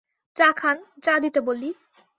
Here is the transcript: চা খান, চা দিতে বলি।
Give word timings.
চা 0.35 0.47
খান, 0.55 0.77
চা 1.01 1.13
দিতে 1.19 1.39
বলি। 1.41 1.69